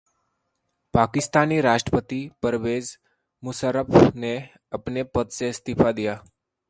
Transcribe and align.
पाकिस्तानी 0.93 1.59
राष्ट्रपति 1.61 2.19
परवेज 2.43 2.97
मुशर्रफ 3.43 4.15
ने 4.15 4.35
अपने 4.73 5.03
पद 5.15 5.29
से 5.29 5.49
इस्तीफा 5.49 5.91
दिया 5.91 6.19